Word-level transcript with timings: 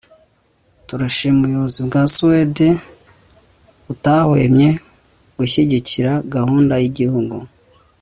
turashimira 0.87 1.47
ubuyobozi 1.53 1.79
bwa 1.87 2.03
suwede 2.15 2.67
batahwemye 3.87 4.69
gushyigikira 5.37 6.11
gahunda 6.35 6.73
y'igihugu 6.81 7.35